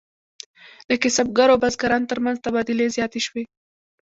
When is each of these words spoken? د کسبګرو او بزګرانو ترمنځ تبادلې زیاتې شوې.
د 0.89 0.91
کسبګرو 1.01 1.53
او 1.53 1.61
بزګرانو 1.63 2.09
ترمنځ 2.11 2.37
تبادلې 2.45 2.93
زیاتې 2.95 3.19
شوې. 3.25 3.43